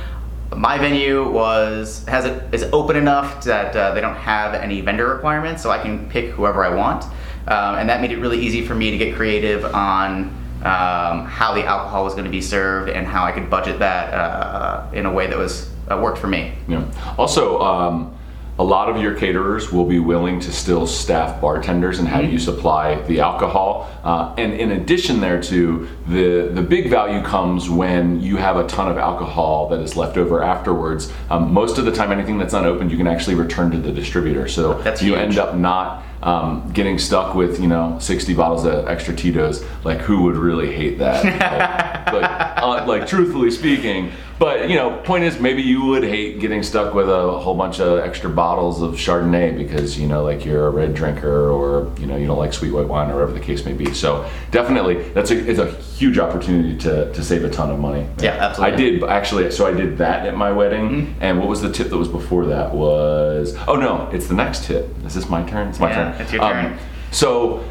My 0.56 0.78
venue 0.78 1.30
was 1.30 2.06
has 2.08 2.26
a, 2.26 2.48
is 2.54 2.64
open 2.72 2.96
enough 2.96 3.44
that 3.46 3.76
uh, 3.76 3.94
they 3.94 4.02
don't 4.02 4.16
have 4.16 4.54
any 4.54 4.82
vendor 4.82 5.08
requirements, 5.08 5.62
so 5.62 5.72
I 5.72 5.80
can 5.80 6.08
pick 6.10 6.30
whoever 6.30 6.64
I 6.64 6.74
want, 6.74 7.04
um, 7.48 7.76
and 7.76 7.90
that 7.90 8.00
made 8.00 8.12
it 8.12 8.20
really 8.20 8.40
easy 8.40 8.66
for 8.66 8.76
me 8.76 8.92
to 8.92 8.98
get 8.98 9.16
creative 9.16 9.66
on 9.66 10.45
um, 10.66 11.26
how 11.26 11.54
the 11.54 11.64
alcohol 11.64 12.04
was 12.04 12.14
going 12.14 12.26
to 12.26 12.32
be 12.32 12.42
served 12.42 12.90
and 12.90 13.06
how 13.06 13.24
I 13.24 13.32
could 13.32 13.50
budget 13.50 13.80
that 13.80 14.14
uh, 14.14 14.90
in 14.94 15.06
a 15.06 15.12
way 15.12 15.28
that 15.28 15.38
was 15.38 15.70
uh, 15.92 16.00
worked 16.02 16.18
for 16.18 16.28
me. 16.28 16.54
Yeah. 16.68 16.84
Also, 17.18 17.62
um, 17.62 18.18
a 18.58 18.64
lot 18.64 18.90
of 18.90 19.02
your 19.02 19.14
caterers 19.14 19.72
will 19.72 19.86
be 19.86 20.00
willing 20.00 20.40
to 20.40 20.52
still 20.52 20.88
staff 20.88 21.42
bartenders 21.42 22.00
and 22.00 22.08
have 22.08 22.32
you 22.32 22.40
supply 22.40 22.96
the 23.02 23.20
alcohol. 23.20 23.92
Uh, 24.04 24.34
and 24.38 24.54
in 24.54 24.72
addition 24.72 25.18
thereto, 25.18 25.88
the 26.08 26.50
the 26.54 26.62
big 26.62 26.90
value 26.90 27.22
comes 27.22 27.70
when 27.70 28.22
you 28.22 28.38
have 28.38 28.56
a 28.56 28.66
ton 28.66 28.90
of 28.90 28.98
alcohol 28.98 29.68
that 29.70 29.82
is 29.82 29.96
left 29.98 30.18
over 30.18 30.42
afterwards. 30.42 31.12
Um, 31.30 31.54
most 31.54 31.78
of 31.78 31.86
the 31.86 31.92
time, 31.92 32.12
anything 32.12 32.38
that's 32.38 32.54
unopened, 32.54 32.92
you 32.92 32.98
can 32.98 33.08
actually 33.08 33.36
return 33.36 33.72
to 33.72 33.78
the 33.78 33.92
distributor. 33.92 34.48
So 34.48 34.82
That's 34.82 35.02
you 35.02 35.16
huge. 35.16 35.22
end 35.22 35.38
up 35.38 35.56
not 35.56 36.04
um, 36.26 36.72
getting 36.74 36.98
stuck 36.98 37.36
with 37.36 37.60
you 37.60 37.68
know 37.68 37.98
60 38.02 38.34
bottles 38.34 38.66
of 38.66 38.88
extra 38.88 39.16
Tito's. 39.16 39.64
Like 39.86 40.00
who 40.00 40.24
would 40.24 40.36
really 40.36 40.74
hate 40.74 40.98
that? 40.98 41.24
like, 42.14 42.22
like, 42.22 42.64
uh, 42.64 42.86
like 42.86 43.08
truthfully 43.08 43.52
speaking. 43.52 44.12
But 44.46 44.70
you 44.70 44.76
know, 44.76 45.02
point 45.02 45.24
is 45.24 45.40
maybe 45.40 45.64
you 45.64 45.84
would 45.86 46.04
hate 46.04 46.40
getting 46.40 46.62
stuck 46.62 46.94
with 46.94 47.10
a 47.10 47.32
whole 47.40 47.56
bunch 47.56 47.80
of 47.80 47.98
extra 47.98 48.30
bottles 48.30 48.80
of 48.80 48.94
Chardonnay 48.94 49.58
because 49.58 50.00
you 50.00 50.08
know 50.08 50.24
like 50.24 50.46
you're 50.46 50.68
a 50.68 50.70
red 50.70 50.94
drinker 50.94 51.50
or 51.50 51.92
you 52.00 52.06
know 52.06 52.16
you 52.16 52.28
don't 52.28 52.38
like 52.38 52.54
sweet 52.54 52.72
white 52.72 52.88
wine 52.88 53.10
or 53.10 53.16
whatever 53.16 53.32
the 53.34 53.40
case 53.40 53.66
may 53.66 53.74
be. 53.74 53.92
So 53.96 54.30
definitely 54.52 55.02
that's 55.14 55.32
a 55.32 55.50
it's 55.50 55.58
a 55.58 55.72
huge 55.72 56.20
opportunity 56.20 56.78
to, 56.78 57.12
to 57.12 57.24
save 57.24 57.44
a 57.44 57.50
ton 57.50 57.72
of 57.72 57.80
money. 57.80 58.08
Yeah, 58.20 58.34
absolutely. 58.34 58.74
I 58.74 58.78
did 58.78 59.04
actually. 59.04 59.50
So 59.50 59.66
I 59.66 59.72
did 59.72 59.98
that 59.98 60.28
at 60.28 60.38
my 60.38 60.52
wedding. 60.52 60.90
Mm-hmm. 60.90 61.24
And 61.24 61.40
what 61.40 61.48
was 61.48 61.64
the 61.64 61.72
tip 61.72 61.90
that 61.90 61.98
was 61.98 62.08
before 62.08 62.46
that? 62.46 62.72
Was 62.72 63.56
oh 63.68 63.78
no, 63.78 64.08
it's 64.14 64.28
the 64.28 64.36
next 64.36 64.66
tip. 64.66 64.88
Is 65.08 65.16
this 65.16 65.28
my 65.28 65.42
turn? 65.50 65.70
It's 65.70 65.80
my 65.80 65.90
Yeah, 65.90 66.12
turn. 66.12 66.22
it's 66.22 66.32
your 66.32 66.42
turn. 66.42 66.74
Um, 66.74 66.80
so, 67.10 67.64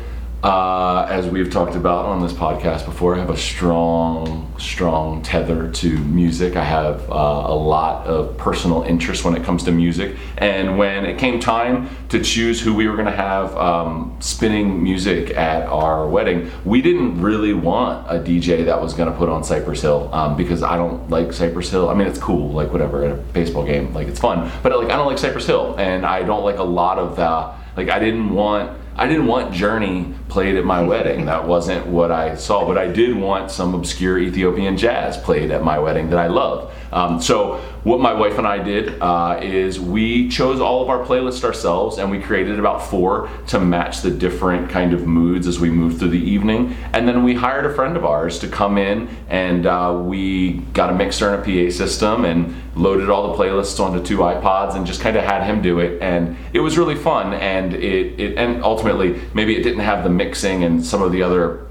uh, 0.45 1.07
as 1.09 1.27
we've 1.27 1.51
talked 1.51 1.75
about 1.75 2.05
on 2.05 2.21
this 2.21 2.35
podcast 2.35 2.85
before, 2.85 3.15
I 3.15 3.19
have 3.19 3.31
a 3.31 3.37
strong, 3.37 4.55
strong 4.59 5.23
tether 5.23 5.73
to 5.73 5.99
music. 5.99 6.55
I 6.55 6.65
have 6.65 7.11
uh, 7.11 7.15
a 7.47 7.55
lot 7.55 8.07
of 8.07 8.37
personal 8.37 8.83
interest 8.83 9.25
when 9.25 9.35
it 9.35 9.43
comes 9.43 9.65
to 9.65 9.73
music. 9.73 10.17
And 10.37 10.77
when 10.77 11.07
it 11.07 11.17
came 11.17 11.41
time 11.41 11.89
to 12.11 12.23
choose 12.23 12.61
who 12.61 12.75
we 12.75 12.87
were 12.89 12.95
going 12.95 13.07
to 13.07 13.17
have 13.17 13.57
um, 13.57 14.19
spinning 14.21 14.83
music 14.83 15.31
at 15.31 15.63
our 15.67 16.07
wedding, 16.07 16.51
we 16.67 16.83
didn't 16.83 17.23
really 17.23 17.55
want 17.55 18.07
a 18.11 18.21
DJ 18.21 18.67
that 18.67 18.79
was 18.79 18.93
going 18.93 19.11
to 19.11 19.17
put 19.17 19.31
on 19.31 19.45
Cypress 19.45 19.81
Hill 19.81 20.13
um, 20.13 20.37
because 20.37 20.63
I 20.63 20.77
don't 20.77 21.09
like 21.09 21.33
Cypress 21.33 21.71
Hill. 21.71 21.89
I 21.89 21.95
mean, 21.95 22.07
it's 22.07 22.19
cool, 22.19 22.53
like 22.53 22.71
whatever, 22.71 23.03
at 23.03 23.13
a 23.13 23.15
baseball 23.15 23.65
game, 23.65 23.95
like 23.95 24.09
it's 24.09 24.21
fun. 24.21 24.53
But 24.63 24.77
like, 24.77 24.91
I 24.91 24.97
don't 24.97 25.07
like 25.07 25.17
Cypress 25.19 25.47
Hill, 25.47 25.75
and 25.79 26.05
I 26.05 26.23
don't 26.23 26.45
like 26.45 26.59
a 26.59 26.63
lot 26.63 26.99
of 26.99 27.17
the 27.17 27.55
like. 27.79 27.89
I 27.89 27.99
didn't 27.99 28.35
want. 28.35 28.84
I 28.97 29.09
didn't 29.09 29.27
want 29.27 29.53
Journey 29.53 30.15
played 30.29 30.55
at 30.55 30.65
my 30.65 30.81
wedding. 30.81 31.27
That 31.27 31.49
wasn't 31.49 31.87
what 31.87 32.13
I 32.13 32.37
saw. 32.37 32.65
But 32.65 32.79
I 32.79 32.87
did 32.87 33.17
want 33.17 33.51
some 33.51 33.75
obscure 33.75 34.19
Ethiopian 34.19 34.77
jazz 34.77 35.17
played 35.17 35.51
at 35.51 35.65
my 35.65 35.81
wedding 35.81 36.11
that 36.11 36.19
I 36.19 36.29
love. 36.29 36.73
Um, 36.95 37.21
so 37.21 37.57
what 37.83 38.01
my 38.01 38.15
wife 38.15 38.39
and 38.39 38.47
I 38.47 38.63
did 38.63 39.03
uh, 39.03 39.41
is 39.43 39.81
we 39.81 40.29
chose 40.29 40.61
all 40.61 40.81
of 40.81 40.89
our 40.89 41.05
playlists 41.05 41.43
ourselves, 41.43 41.99
and 41.99 42.09
we 42.09 42.21
created 42.21 42.61
about 42.61 42.89
four 42.89 43.29
to 43.49 43.59
match 43.59 44.01
the 44.01 44.13
different 44.13 44.71
kind 44.71 44.95
of 44.95 45.05
moods 45.05 45.49
as 45.49 45.59
we 45.59 45.71
moved 45.71 45.99
through 45.99 46.11
the 46.11 46.19
evening. 46.19 46.77
And 46.93 47.07
then 47.07 47.25
we 47.25 47.35
hired 47.35 47.67
a 47.67 47.75
friend 47.75 47.97
of 47.97 48.05
ours 48.05 48.39
to 48.39 48.49
come 48.49 48.79
in, 48.79 49.09
and 49.29 49.67
uh, 49.67 50.01
we 50.03 50.53
got 50.73 50.89
a 50.89 50.95
mixer 50.95 51.35
and 51.35 51.43
a 51.43 51.45
PA 51.45 51.77
system, 51.77 52.25
and 52.25 52.55
loaded 52.77 53.11
all 53.11 53.33
the 53.33 53.43
playlists 53.43 53.79
onto 53.81 54.03
two 54.03 54.19
iPods, 54.19 54.77
and 54.77 54.87
just 54.87 55.01
kind 55.01 55.17
of 55.17 55.25
had 55.25 55.45
him 55.45 55.61
do 55.61 55.81
it. 55.81 56.01
And 56.01 56.37
it 56.53 56.61
was 56.61 56.79
really 56.79 56.97
fun. 56.97 57.35
And 57.35 57.75
it, 57.75 58.21
it 58.21 58.39
and 58.39 58.63
ultimately 58.63 59.21
maybe 59.35 59.57
it 59.57 59.65
didn't 59.65 59.81
have 59.81 60.05
the 60.05 60.11
mixing 60.11 60.63
and 60.63 60.85
some 60.85 61.03
of 61.03 61.11
the 61.11 61.25
other 61.25 61.64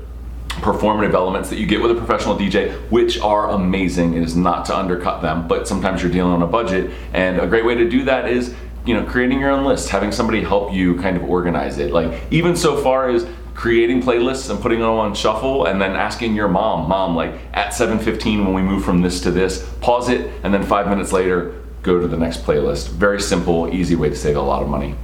performative 0.62 1.14
elements 1.14 1.50
that 1.50 1.58
you 1.58 1.66
get 1.66 1.82
with 1.82 1.92
a 1.92 1.96
professional 1.96 2.38
DJ, 2.38 2.74
which 2.90 3.20
are 3.20 3.52
amazing. 3.52 4.14
It 4.14 4.24
is 4.24 4.36
not 4.36 4.66
to 4.66 4.78
undercut 4.78 5.22
them, 5.22 5.48
but 5.48 5.68
sometimes 5.68 6.02
you're 6.02 6.12
dealing 6.12 6.34
on 6.34 6.42
a 6.42 6.48
budget, 6.48 6.92
and 7.14 7.40
a 7.40 7.48
great 7.48 7.66
way 7.66 7.76
to 7.76 7.90
do 7.90 8.04
that 8.06 8.30
is 8.30 8.54
you 8.86 8.94
know 8.94 9.04
creating 9.06 9.40
your 9.40 9.52
own 9.52 9.66
list, 9.66 9.90
having 9.90 10.12
somebody 10.12 10.42
help 10.42 10.74
you 10.74 11.00
kind 11.02 11.18
of 11.18 11.24
organize 11.24 11.78
it. 11.78 11.92
Like 11.92 12.22
even 12.32 12.56
so 12.56 12.82
far 12.82 13.10
as 13.10 13.28
creating 13.56 14.02
playlists 14.02 14.50
and 14.50 14.60
putting 14.60 14.80
them 14.80 14.90
on 14.90 15.14
shuffle 15.14 15.66
and 15.66 15.82
then 15.82 15.92
asking 15.92 16.34
your 16.34 16.48
mom 16.48 16.90
mom 16.90 17.16
like 17.16 17.34
at 17.54 17.72
7.15 17.72 18.46
when 18.46 18.54
we 18.54 18.62
move 18.62 18.84
from 18.84 19.02
this 19.02 19.22
to 19.22 19.32
this 19.32 19.70
pause 19.80 20.10
it 20.10 20.32
and 20.44 20.54
then 20.54 20.64
five 20.64 20.88
minutes 20.88 21.12
later 21.12 21.54
go 21.84 22.00
to 22.00 22.08
the 22.08 22.18
next 22.18 22.44
playlist 22.44 22.90
very 22.90 23.22
simple 23.22 23.72
easy 23.72 23.96
way 23.96 24.10
to 24.10 24.16
save 24.16 24.38
a 24.38 24.42
lot 24.42 24.64
of 24.64 24.68
money 24.68 24.96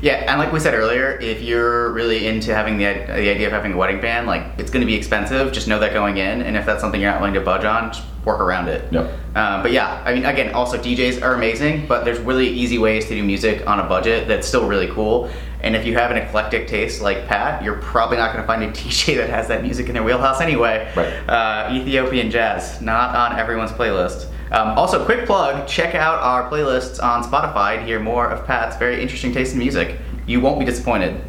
Yeah, 0.00 0.30
and 0.30 0.38
like 0.38 0.52
we 0.52 0.60
said 0.60 0.74
earlier, 0.74 1.18
if 1.18 1.42
you're 1.42 1.92
really 1.92 2.26
into 2.26 2.54
having 2.54 2.78
the, 2.78 2.84
the 2.84 3.30
idea 3.30 3.46
of 3.46 3.52
having 3.52 3.72
a 3.72 3.76
wedding 3.76 4.00
band, 4.00 4.26
like 4.26 4.44
it's 4.58 4.70
going 4.70 4.80
to 4.80 4.86
be 4.86 4.94
expensive. 4.94 5.52
Just 5.52 5.66
know 5.68 5.78
that 5.80 5.92
going 5.92 6.18
in, 6.18 6.42
and 6.42 6.56
if 6.56 6.64
that's 6.66 6.80
something 6.80 7.00
you're 7.00 7.10
not 7.10 7.20
willing 7.20 7.34
to 7.34 7.40
budge 7.40 7.64
on, 7.64 7.92
just 7.92 8.04
work 8.24 8.40
around 8.40 8.68
it. 8.68 8.92
Yep. 8.92 9.04
Um, 9.36 9.62
but 9.62 9.72
yeah, 9.72 10.02
I 10.04 10.14
mean, 10.14 10.24
again, 10.24 10.54
also 10.54 10.78
DJs 10.78 11.22
are 11.22 11.34
amazing, 11.34 11.86
but 11.86 12.04
there's 12.04 12.20
really 12.20 12.48
easy 12.48 12.78
ways 12.78 13.06
to 13.06 13.14
do 13.14 13.22
music 13.22 13.66
on 13.66 13.80
a 13.80 13.84
budget 13.84 14.28
that's 14.28 14.46
still 14.46 14.68
really 14.68 14.88
cool. 14.88 15.30
And 15.60 15.74
if 15.74 15.84
you 15.84 15.94
have 15.94 16.10
an 16.10 16.18
eclectic 16.18 16.68
taste 16.68 17.00
like 17.00 17.26
Pat, 17.26 17.64
you're 17.64 17.78
probably 17.78 18.18
not 18.18 18.32
going 18.32 18.42
to 18.42 18.46
find 18.46 18.62
a 18.62 18.70
DJ 18.72 19.16
that 19.16 19.30
has 19.30 19.48
that 19.48 19.62
music 19.62 19.88
in 19.88 19.94
their 19.94 20.04
wheelhouse 20.04 20.40
anyway. 20.40 20.92
Right. 20.94 21.12
Uh, 21.28 21.72
Ethiopian 21.72 22.30
jazz, 22.30 22.80
not 22.80 23.16
on 23.16 23.38
everyone's 23.38 23.72
playlist. 23.72 24.30
Um, 24.50 24.78
also, 24.78 25.04
quick 25.04 25.26
plug 25.26 25.66
check 25.68 25.94
out 25.94 26.18
our 26.20 26.50
playlists 26.50 27.02
on 27.02 27.22
Spotify 27.22 27.76
to 27.78 27.84
hear 27.84 28.00
more 28.00 28.28
of 28.30 28.46
Pat's 28.46 28.76
very 28.76 29.02
interesting 29.02 29.32
taste 29.32 29.52
in 29.52 29.58
music. 29.58 29.98
You 30.26 30.40
won't 30.40 30.58
be 30.58 30.64
disappointed. 30.64 31.20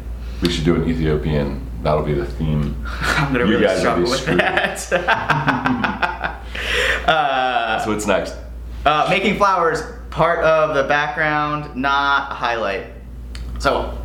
We 0.42 0.50
should 0.50 0.64
do 0.64 0.74
an 0.74 0.88
Ethiopian. 0.88 1.66
That'll 1.82 2.02
be 2.02 2.14
the 2.14 2.26
theme. 2.26 2.82
I'm 2.88 3.32
going 3.32 3.46
to 3.46 3.52
You 3.52 3.58
really 3.58 3.66
guys 3.66 3.76
will 3.76 3.80
struggle 3.80 4.04
be 4.04 4.10
with 4.10 4.26
that. 4.38 4.92
uh, 7.08 7.78
So 7.80 7.92
what's 7.92 8.06
next? 8.06 8.36
uh, 8.86 9.06
making 9.10 9.36
flowers, 9.36 9.82
part 10.10 10.42
of 10.44 10.74
the 10.74 10.84
background, 10.84 11.76
not 11.76 12.32
a 12.32 12.34
highlight. 12.34 12.86
So, 13.58 13.98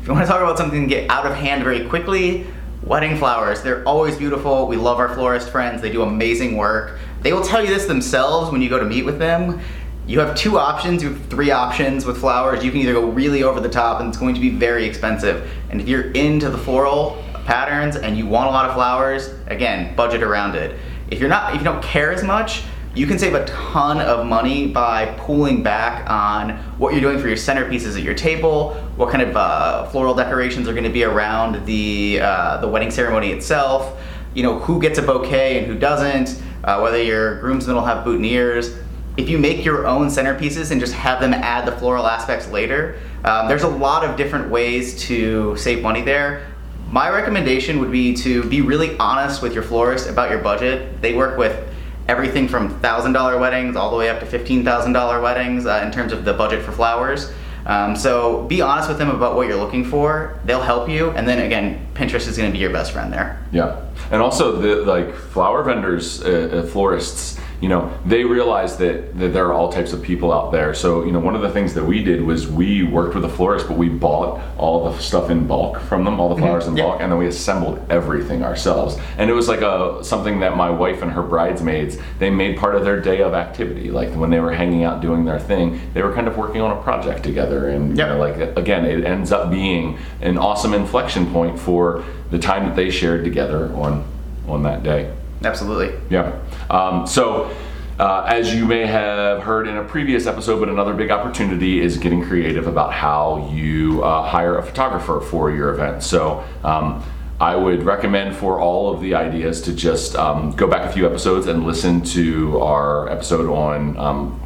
if 0.00 0.06
you 0.08 0.12
want 0.12 0.26
to 0.26 0.30
talk 0.32 0.40
about 0.42 0.58
something 0.58 0.88
to 0.88 0.94
get 0.94 1.08
out 1.10 1.24
of 1.24 1.36
hand 1.36 1.62
very 1.62 1.86
quickly, 1.88 2.46
wedding 2.82 3.16
flowers. 3.16 3.62
They're 3.62 3.84
always 3.86 4.16
beautiful. 4.16 4.66
We 4.66 4.76
love 4.76 4.98
our 4.98 5.14
florist 5.14 5.50
friends. 5.50 5.80
They 5.80 5.92
do 5.92 6.02
amazing 6.02 6.56
work. 6.56 6.98
They 7.22 7.32
will 7.32 7.42
tell 7.42 7.62
you 7.62 7.68
this 7.68 7.86
themselves 7.86 8.50
when 8.50 8.62
you 8.62 8.68
go 8.68 8.78
to 8.78 8.84
meet 8.84 9.04
with 9.04 9.18
them. 9.18 9.60
You 10.06 10.18
have 10.18 10.36
two 10.36 10.58
options, 10.58 11.02
you 11.02 11.10
have 11.10 11.26
three 11.26 11.52
options 11.52 12.04
with 12.04 12.18
flowers. 12.18 12.64
You 12.64 12.72
can 12.72 12.80
either 12.80 12.92
go 12.92 13.06
really 13.06 13.44
over 13.44 13.60
the 13.60 13.68
top 13.68 14.00
and 14.00 14.08
it's 14.08 14.18
going 14.18 14.34
to 14.34 14.40
be 14.40 14.50
very 14.50 14.84
expensive. 14.84 15.48
And 15.70 15.80
if 15.80 15.88
you're 15.88 16.10
into 16.10 16.50
the 16.50 16.58
floral 16.58 17.22
patterns 17.44 17.96
and 17.96 18.16
you 18.16 18.26
want 18.26 18.48
a 18.48 18.50
lot 18.50 18.68
of 18.68 18.74
flowers, 18.74 19.34
again, 19.46 19.94
budget 19.94 20.22
around 20.22 20.56
it. 20.56 20.76
If 21.10 21.20
you're 21.20 21.28
not 21.28 21.54
if 21.54 21.60
you 21.60 21.64
don't 21.64 21.82
care 21.82 22.10
as 22.10 22.24
much, 22.24 22.64
you 22.94 23.06
can 23.06 23.18
save 23.18 23.34
a 23.34 23.44
ton 23.46 24.00
of 24.00 24.26
money 24.26 24.66
by 24.66 25.06
pulling 25.18 25.62
back 25.62 26.08
on 26.10 26.56
what 26.78 26.92
you're 26.92 27.00
doing 27.00 27.18
for 27.18 27.28
your 27.28 27.36
centerpieces 27.36 27.96
at 27.96 28.02
your 28.02 28.14
table, 28.14 28.74
what 28.96 29.10
kind 29.10 29.22
of 29.22 29.36
uh, 29.36 29.86
floral 29.86 30.14
decorations 30.14 30.68
are 30.68 30.72
going 30.72 30.84
to 30.84 30.90
be 30.90 31.04
around 31.04 31.64
the 31.64 32.18
uh, 32.20 32.56
the 32.58 32.68
wedding 32.68 32.90
ceremony 32.90 33.30
itself. 33.30 34.00
You 34.34 34.42
know 34.42 34.58
who 34.58 34.80
gets 34.80 34.98
a 34.98 35.02
bouquet 35.02 35.58
and 35.58 35.66
who 35.68 35.78
doesn't. 35.78 36.42
Uh, 36.64 36.80
whether 36.80 37.02
your 37.02 37.40
groomsmen 37.40 37.74
will 37.74 37.84
have 37.84 38.04
boutonnieres. 38.04 38.76
If 39.16 39.28
you 39.28 39.38
make 39.38 39.64
your 39.64 39.86
own 39.86 40.08
centerpieces 40.08 40.70
and 40.70 40.80
just 40.80 40.94
have 40.94 41.20
them 41.20 41.34
add 41.34 41.66
the 41.66 41.72
floral 41.72 42.06
aspects 42.06 42.48
later, 42.48 42.98
um, 43.24 43.46
there's 43.46 43.62
a 43.62 43.68
lot 43.68 44.04
of 44.04 44.16
different 44.16 44.48
ways 44.50 44.98
to 45.02 45.54
save 45.56 45.82
money 45.82 46.02
there. 46.02 46.46
My 46.90 47.10
recommendation 47.10 47.78
would 47.80 47.92
be 47.92 48.14
to 48.16 48.44
be 48.44 48.60
really 48.60 48.96
honest 48.98 49.42
with 49.42 49.54
your 49.54 49.62
florist 49.62 50.08
about 50.08 50.30
your 50.30 50.40
budget. 50.40 51.00
They 51.02 51.14
work 51.14 51.36
with 51.36 51.68
everything 52.08 52.48
from 52.48 52.80
thousand 52.80 53.12
dollar 53.12 53.38
weddings 53.38 53.76
all 53.76 53.90
the 53.90 53.96
way 53.96 54.08
up 54.08 54.20
to 54.20 54.26
fifteen 54.26 54.64
thousand 54.64 54.92
dollar 54.92 55.20
weddings 55.20 55.66
uh, 55.66 55.82
in 55.84 55.92
terms 55.92 56.12
of 56.12 56.24
the 56.24 56.32
budget 56.32 56.62
for 56.62 56.72
flowers. 56.72 57.32
Um, 57.64 57.94
so 57.94 58.42
be 58.44 58.60
honest 58.60 58.88
with 58.88 58.98
them 58.98 59.10
about 59.10 59.36
what 59.36 59.46
you're 59.46 59.56
looking 59.56 59.84
for. 59.84 60.38
They'll 60.44 60.62
help 60.62 60.88
you, 60.88 61.10
and 61.10 61.28
then 61.28 61.38
again, 61.38 61.86
Pinterest 61.94 62.26
is 62.26 62.36
going 62.36 62.50
to 62.50 62.52
be 62.52 62.58
your 62.58 62.72
best 62.72 62.92
friend 62.92 63.12
there. 63.12 63.40
Yeah, 63.52 63.80
and 64.12 64.20
also 64.20 64.56
the 64.56 64.76
like 64.84 65.14
flower 65.14 65.64
vendors, 65.64 66.22
uh, 66.22 66.62
uh, 66.62 66.66
florists. 66.66 67.40
You 67.62 67.68
know, 67.68 67.96
they 68.04 68.24
realize 68.24 68.76
that, 68.78 69.16
that 69.20 69.28
there 69.28 69.46
are 69.46 69.52
all 69.52 69.72
types 69.72 69.92
of 69.92 70.02
people 70.02 70.32
out 70.32 70.50
there. 70.50 70.74
So, 70.74 71.04
you 71.04 71.12
know, 71.12 71.20
one 71.20 71.36
of 71.36 71.42
the 71.42 71.48
things 71.48 71.74
that 71.74 71.84
we 71.84 72.02
did 72.02 72.20
was 72.20 72.48
we 72.48 72.82
worked 72.82 73.14
with 73.14 73.24
a 73.24 73.28
florist, 73.28 73.68
but 73.68 73.78
we 73.78 73.88
bought 73.88 74.42
all 74.58 74.90
the 74.90 74.98
stuff 74.98 75.30
in 75.30 75.46
bulk 75.46 75.78
from 75.82 76.02
them, 76.04 76.18
all 76.18 76.28
the 76.28 76.34
mm-hmm. 76.34 76.44
flowers 76.44 76.66
in 76.66 76.76
Yeah. 76.76 76.86
bulk, 76.86 77.00
and 77.00 77.12
then 77.12 77.18
we 77.20 77.28
assembled 77.28 77.80
everything 77.88 78.42
ourselves. 78.42 78.98
And 79.16 79.30
it 79.30 79.32
was 79.32 79.46
like 79.46 79.60
a 79.60 80.02
something 80.02 80.40
that 80.40 80.56
my 80.56 80.70
wife 80.70 81.02
and 81.02 81.12
her 81.12 81.22
bridesmaids 81.22 81.98
they 82.18 82.30
made 82.30 82.56
part 82.56 82.74
of 82.74 82.84
their 82.84 83.00
day 83.00 83.22
of 83.22 83.32
activity. 83.32 83.92
Like 83.92 84.10
when 84.14 84.30
they 84.30 84.40
were 84.40 84.52
hanging 84.52 84.82
out 84.82 85.00
doing 85.00 85.24
their 85.24 85.38
thing, 85.38 85.80
they 85.94 86.02
were 86.02 86.12
kind 86.12 86.26
of 86.26 86.36
working 86.36 86.60
on 86.62 86.76
a 86.76 86.82
project 86.82 87.22
together. 87.22 87.68
And 87.68 87.96
Yep. 87.96 88.08
you 88.08 88.14
know, 88.14 88.18
like 88.18 88.56
again, 88.56 88.84
it 88.84 89.04
ends 89.04 89.30
up 89.30 89.52
being 89.52 89.98
an 90.20 90.36
awesome 90.36 90.74
inflection 90.74 91.32
point 91.32 91.60
for 91.60 92.02
the 92.32 92.40
time 92.40 92.66
that 92.66 92.74
they 92.74 92.90
shared 92.90 93.22
together 93.22 93.72
on 93.74 94.04
on 94.48 94.64
that 94.64 94.82
day. 94.82 95.12
Absolutely. 95.44 95.98
Yeah. 96.10 96.38
Um, 96.70 97.06
so, 97.06 97.54
uh, 97.98 98.24
as 98.28 98.54
you 98.54 98.64
may 98.64 98.86
have 98.86 99.42
heard 99.42 99.68
in 99.68 99.76
a 99.76 99.84
previous 99.84 100.26
episode, 100.26 100.58
but 100.60 100.68
another 100.68 100.94
big 100.94 101.10
opportunity 101.10 101.80
is 101.80 101.98
getting 101.98 102.24
creative 102.24 102.66
about 102.66 102.92
how 102.92 103.48
you 103.52 104.02
uh, 104.02 104.26
hire 104.28 104.58
a 104.58 104.62
photographer 104.62 105.20
for 105.20 105.50
your 105.50 105.74
event. 105.74 106.02
So, 106.02 106.42
um, 106.64 107.04
I 107.40 107.56
would 107.56 107.82
recommend 107.82 108.36
for 108.36 108.60
all 108.60 108.94
of 108.94 109.00
the 109.00 109.14
ideas 109.16 109.62
to 109.62 109.72
just 109.72 110.14
um, 110.14 110.52
go 110.52 110.68
back 110.68 110.88
a 110.88 110.92
few 110.92 111.06
episodes 111.06 111.48
and 111.48 111.66
listen 111.66 112.00
to 112.02 112.60
our 112.60 113.08
episode 113.08 113.50
on 113.50 113.96
um, 113.98 114.40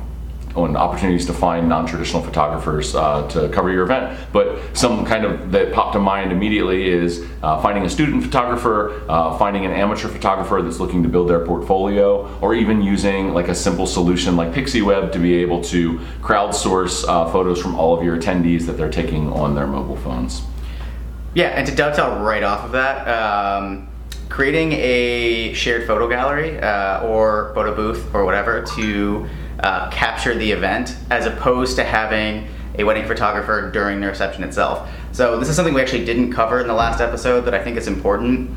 on 0.56 0.76
opportunities 0.76 1.26
to 1.26 1.32
find 1.32 1.68
non-traditional 1.68 2.22
photographers 2.22 2.94
uh, 2.94 3.28
to 3.28 3.48
cover 3.50 3.70
your 3.70 3.84
event. 3.84 4.18
But 4.32 4.58
some 4.76 5.04
kind 5.04 5.24
of 5.24 5.52
that 5.52 5.72
popped 5.72 5.92
to 5.92 6.00
mind 6.00 6.32
immediately 6.32 6.88
is 6.88 7.24
uh, 7.42 7.60
finding 7.60 7.84
a 7.84 7.90
student 7.90 8.22
photographer, 8.24 9.02
uh, 9.08 9.36
finding 9.38 9.64
an 9.66 9.72
amateur 9.72 10.08
photographer 10.08 10.62
that's 10.62 10.80
looking 10.80 11.02
to 11.02 11.08
build 11.08 11.28
their 11.28 11.44
portfolio, 11.44 12.26
or 12.40 12.54
even 12.54 12.82
using 12.82 13.34
like 13.34 13.48
a 13.48 13.54
simple 13.54 13.86
solution 13.86 14.36
like 14.36 14.52
PixieWeb 14.52 15.12
to 15.12 15.18
be 15.18 15.34
able 15.34 15.62
to 15.64 15.98
crowdsource 16.22 17.06
uh, 17.06 17.30
photos 17.30 17.60
from 17.60 17.74
all 17.74 17.96
of 17.96 18.04
your 18.04 18.16
attendees 18.16 18.66
that 18.66 18.76
they're 18.76 18.90
taking 18.90 19.32
on 19.32 19.54
their 19.54 19.66
mobile 19.66 19.96
phones. 19.96 20.42
Yeah, 21.34 21.48
and 21.48 21.66
to 21.66 21.74
dovetail 21.74 22.20
right 22.20 22.42
off 22.42 22.64
of 22.64 22.72
that, 22.72 23.06
um, 23.06 23.88
creating 24.30 24.72
a 24.72 25.52
shared 25.52 25.86
photo 25.86 26.08
gallery 26.08 26.58
uh, 26.58 27.02
or 27.02 27.52
photo 27.54 27.74
booth 27.74 28.14
or 28.14 28.24
whatever 28.24 28.62
to 28.76 29.28
uh, 29.60 29.90
capture 29.90 30.34
the 30.34 30.50
event 30.52 30.96
as 31.10 31.26
opposed 31.26 31.76
to 31.76 31.84
having 31.84 32.48
a 32.78 32.84
wedding 32.84 33.06
photographer 33.06 33.70
during 33.70 34.00
the 34.00 34.06
reception 34.06 34.44
itself. 34.44 34.88
So, 35.12 35.38
this 35.38 35.48
is 35.48 35.56
something 35.56 35.74
we 35.74 35.80
actually 35.80 36.04
didn't 36.04 36.32
cover 36.32 36.60
in 36.60 36.66
the 36.66 36.74
last 36.74 37.00
episode 37.00 37.42
that 37.42 37.54
I 37.54 37.62
think 37.62 37.76
is 37.76 37.86
important. 37.86 38.50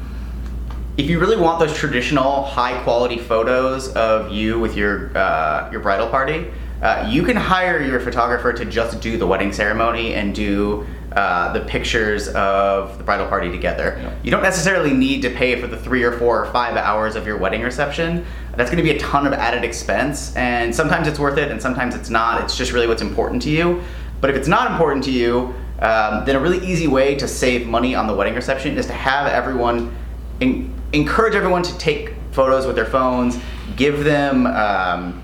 If 0.98 1.10
you 1.10 1.20
really 1.20 1.38
want 1.38 1.60
those 1.60 1.74
traditional 1.74 2.44
high 2.44 2.82
quality 2.84 3.18
photos 3.18 3.88
of 3.94 4.32
you 4.32 4.60
with 4.60 4.76
your 4.76 5.18
uh, 5.18 5.70
your 5.72 5.80
bridal 5.80 6.10
party, 6.10 6.52
uh, 6.82 7.08
you 7.10 7.24
can 7.24 7.38
hire 7.38 7.82
your 7.82 8.00
photographer 8.00 8.52
to 8.52 8.66
just 8.66 9.00
do 9.00 9.18
the 9.18 9.26
wedding 9.26 9.54
ceremony 9.54 10.14
and 10.14 10.36
do 10.36 10.86
uh, 11.14 11.52
the 11.54 11.62
pictures 11.62 12.28
of 12.30 12.98
the 12.98 13.04
bridal 13.04 13.28
party 13.28 13.52
together. 13.52 13.98
Yeah. 14.02 14.14
You 14.24 14.32
don't 14.32 14.44
necessarily 14.44 14.94
need 14.94 15.22
to 15.24 15.30
pay 15.30 15.60
for 15.60 15.68
the 15.68 15.78
three 15.78 16.04
or 16.04 16.12
four 16.18 16.44
or 16.44 16.52
five 16.52 16.78
hours 16.78 17.16
of 17.16 17.26
your 17.26 17.38
wedding 17.38 17.62
reception. 17.62 18.26
That's 18.60 18.70
going 18.70 18.84
to 18.84 18.84
be 18.84 18.92
a 18.94 19.00
ton 19.00 19.26
of 19.26 19.32
added 19.32 19.64
expense, 19.64 20.36
and 20.36 20.76
sometimes 20.76 21.08
it's 21.08 21.18
worth 21.18 21.38
it, 21.38 21.50
and 21.50 21.62
sometimes 21.62 21.96
it's 21.96 22.10
not. 22.10 22.44
It's 22.44 22.58
just 22.58 22.74
really 22.74 22.88
what's 22.88 23.02
important 23.02 23.42
to 23.44 23.50
you. 23.50 23.82
But 24.20 24.32
if 24.32 24.36
it's 24.36 24.50
not 24.50 24.70
important 24.70 25.06
to 25.06 25.12
you, 25.12 25.56
um, 25.80 26.26
then 26.26 26.36
a 26.36 26.42
really 26.42 26.58
easy 26.68 26.86
way 26.86 27.16
to 27.16 27.26
save 27.26 27.68
money 27.68 27.96
on 27.96 28.06
the 28.06 28.14
wedding 28.14 28.36
reception 28.36 28.78
is 28.78 28.86
to 28.88 28.92
have 28.92 29.28
everyone 29.28 29.96
en- 30.42 30.74
encourage 30.92 31.36
everyone 31.36 31.64
to 31.64 31.78
take 31.78 32.16
photos 32.32 32.68
with 32.68 32.76
their 32.76 32.84
phones, 32.84 33.40
give 33.78 34.04
them 34.04 34.46
um, 34.48 35.24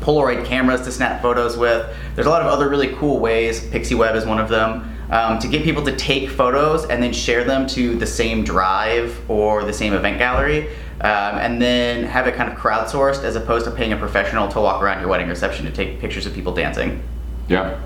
Polaroid 0.00 0.44
cameras 0.44 0.82
to 0.82 0.92
snap 0.92 1.22
photos 1.22 1.56
with. 1.56 1.90
There's 2.14 2.26
a 2.26 2.30
lot 2.30 2.42
of 2.42 2.48
other 2.48 2.68
really 2.68 2.88
cool 2.96 3.18
ways. 3.18 3.62
PixieWeb 3.62 4.14
is 4.14 4.26
one 4.26 4.38
of 4.38 4.50
them. 4.50 4.90
Um, 5.08 5.38
to 5.38 5.48
get 5.48 5.64
people 5.64 5.84
to 5.84 5.96
take 5.96 6.28
photos 6.28 6.84
and 6.86 7.02
then 7.02 7.14
share 7.14 7.44
them 7.44 7.66
to 7.68 7.94
the 7.94 8.06
same 8.06 8.44
drive 8.44 9.18
or 9.30 9.64
the 9.64 9.72
same 9.72 9.94
event 9.94 10.18
gallery, 10.18 10.68
um, 11.04 11.36
and 11.38 11.60
then 11.60 12.04
have 12.04 12.26
it 12.26 12.34
kind 12.34 12.50
of 12.50 12.58
crowdsourced 12.58 13.24
as 13.24 13.36
opposed 13.36 13.66
to 13.66 13.70
paying 13.70 13.92
a 13.92 13.96
professional 13.96 14.48
to 14.48 14.58
walk 14.58 14.82
around 14.82 15.00
your 15.00 15.08
wedding 15.08 15.28
reception 15.28 15.66
to 15.66 15.70
take 15.70 16.00
pictures 16.00 16.24
of 16.24 16.32
people 16.32 16.54
dancing. 16.54 17.02
Yeah, 17.46 17.78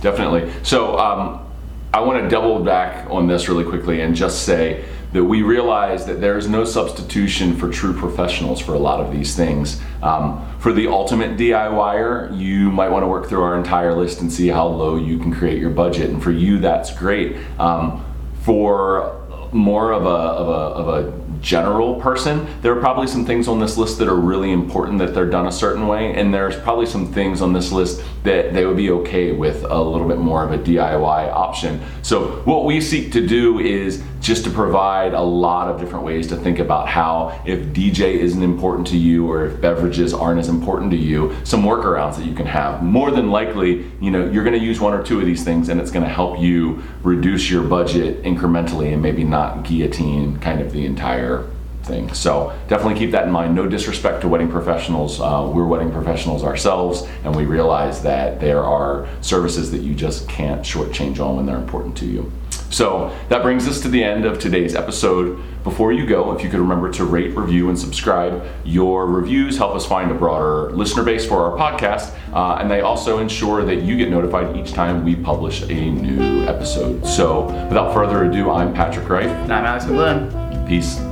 definitely. 0.00 0.52
So 0.62 0.96
um, 0.96 1.44
I 1.92 1.98
want 1.98 2.22
to 2.22 2.28
double 2.28 2.62
back 2.62 3.10
on 3.10 3.26
this 3.26 3.48
really 3.48 3.64
quickly 3.64 4.02
and 4.02 4.14
just 4.14 4.44
say 4.44 4.84
that 5.12 5.24
we 5.24 5.42
realize 5.42 6.06
that 6.06 6.20
there 6.20 6.38
is 6.38 6.48
no 6.48 6.64
substitution 6.64 7.56
for 7.56 7.68
true 7.68 7.92
professionals 7.92 8.60
for 8.60 8.74
a 8.74 8.78
lot 8.78 9.00
of 9.00 9.10
these 9.10 9.34
things. 9.34 9.82
Um, 10.00 10.46
for 10.60 10.72
the 10.72 10.86
ultimate 10.86 11.36
DIYer, 11.36 12.38
you 12.38 12.70
might 12.70 12.90
want 12.90 13.02
to 13.02 13.08
work 13.08 13.28
through 13.28 13.42
our 13.42 13.58
entire 13.58 13.96
list 13.96 14.20
and 14.20 14.32
see 14.32 14.46
how 14.46 14.68
low 14.68 14.94
you 14.94 15.18
can 15.18 15.34
create 15.34 15.58
your 15.58 15.70
budget. 15.70 16.10
And 16.10 16.22
for 16.22 16.30
you, 16.30 16.60
that's 16.60 16.96
great. 16.96 17.36
Um, 17.58 18.04
for 18.42 19.16
more 19.50 19.90
of 19.90 20.06
a, 20.06 20.08
of 20.08 20.48
a, 20.48 20.52
of 20.52 20.88
a 20.88 21.19
general 21.40 22.00
person, 22.00 22.46
there 22.62 22.72
are 22.76 22.80
probably 22.80 23.06
some 23.06 23.24
things 23.24 23.48
on 23.48 23.60
this 23.60 23.76
list 23.76 23.98
that 23.98 24.08
are 24.08 24.16
really 24.16 24.52
important 24.52 24.98
that 24.98 25.14
they're 25.14 25.28
done 25.28 25.46
a 25.46 25.52
certain 25.52 25.86
way, 25.86 26.14
and 26.14 26.32
there's 26.32 26.56
probably 26.56 26.86
some 26.86 27.12
things 27.12 27.40
on 27.40 27.52
this 27.52 27.72
list 27.72 28.02
that 28.24 28.52
they 28.52 28.66
would 28.66 28.76
be 28.76 28.90
okay 28.90 29.32
with 29.32 29.64
a 29.64 29.82
little 29.82 30.06
bit 30.06 30.18
more 30.18 30.44
of 30.44 30.52
a 30.52 30.58
DIY 30.58 31.32
option. 31.32 31.80
So, 32.02 32.42
what 32.44 32.64
we 32.64 32.80
seek 32.80 33.12
to 33.12 33.26
do 33.26 33.58
is 33.58 34.02
just 34.20 34.44
to 34.44 34.50
provide 34.50 35.14
a 35.14 35.20
lot 35.20 35.68
of 35.68 35.80
different 35.80 36.04
ways 36.04 36.26
to 36.28 36.36
think 36.36 36.58
about 36.58 36.88
how, 36.88 37.40
if 37.46 37.60
DJ 37.68 38.16
isn't 38.16 38.42
important 38.42 38.86
to 38.88 38.96
you 38.96 39.30
or 39.30 39.46
if 39.46 39.60
beverages 39.60 40.12
aren't 40.12 40.38
as 40.38 40.48
important 40.48 40.90
to 40.90 40.96
you, 40.96 41.34
some 41.44 41.62
workarounds 41.62 42.16
that 42.16 42.26
you 42.26 42.34
can 42.34 42.46
have. 42.46 42.82
More 42.82 43.10
than 43.10 43.30
likely, 43.30 43.90
you 44.00 44.10
know, 44.10 44.30
you're 44.30 44.44
going 44.44 44.58
to 44.58 44.64
use 44.64 44.80
one 44.80 44.92
or 44.92 45.02
two 45.02 45.18
of 45.18 45.26
these 45.26 45.42
things, 45.42 45.68
and 45.68 45.80
it's 45.80 45.90
going 45.90 46.04
to 46.04 46.12
help 46.12 46.38
you 46.38 46.82
reduce 47.02 47.50
your 47.50 47.62
budget 47.62 48.22
incrementally 48.22 48.92
and 48.92 49.02
maybe 49.02 49.24
not 49.24 49.64
guillotine 49.64 50.38
kind 50.38 50.60
of 50.60 50.72
the 50.72 50.84
entire 50.84 51.48
thing. 51.84 52.12
So 52.12 52.56
definitely 52.68 52.98
keep 52.98 53.10
that 53.12 53.24
in 53.24 53.32
mind. 53.32 53.54
No 53.54 53.66
disrespect 53.66 54.20
to 54.20 54.28
wedding 54.28 54.50
professionals. 54.50 55.20
Uh, 55.20 55.50
we're 55.52 55.66
wedding 55.66 55.90
professionals 55.90 56.44
ourselves, 56.44 57.06
and 57.24 57.34
we 57.34 57.46
realize 57.46 58.02
that 58.02 58.38
there 58.38 58.62
are 58.62 59.08
services 59.22 59.70
that 59.70 59.80
you 59.80 59.94
just 59.94 60.28
can't 60.28 60.60
shortchange 60.60 61.20
on 61.20 61.36
when 61.36 61.46
they're 61.46 61.56
important 61.56 61.96
to 61.98 62.06
you. 62.06 62.30
So 62.70 63.14
that 63.28 63.42
brings 63.42 63.68
us 63.68 63.80
to 63.82 63.88
the 63.88 64.02
end 64.02 64.24
of 64.24 64.38
today's 64.38 64.74
episode. 64.74 65.40
Before 65.64 65.92
you 65.92 66.06
go, 66.06 66.32
if 66.32 66.42
you 66.42 66.48
could 66.48 66.60
remember 66.60 66.90
to 66.92 67.04
rate, 67.04 67.36
review, 67.36 67.68
and 67.68 67.78
subscribe, 67.78 68.42
your 68.64 69.06
reviews 69.06 69.58
help 69.58 69.74
us 69.74 69.84
find 69.84 70.10
a 70.10 70.14
broader 70.14 70.70
listener 70.70 71.02
base 71.02 71.26
for 71.26 71.38
our 71.38 71.58
podcast, 71.58 72.16
uh, 72.32 72.58
and 72.60 72.70
they 72.70 72.80
also 72.80 73.18
ensure 73.18 73.64
that 73.64 73.82
you 73.82 73.96
get 73.96 74.08
notified 74.08 74.56
each 74.56 74.72
time 74.72 75.04
we 75.04 75.16
publish 75.16 75.62
a 75.62 75.90
new 75.90 76.44
episode. 76.44 77.04
So 77.06 77.46
without 77.68 77.92
further 77.92 78.24
ado, 78.24 78.50
I'm 78.50 78.72
Patrick 78.72 79.08
Wright. 79.08 79.26
And 79.26 79.52
I'm 79.52 79.64
Alex 79.64 79.84
McGlynn. 79.84 80.66
Peace. 80.66 81.09